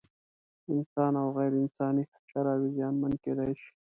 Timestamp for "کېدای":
3.23-3.51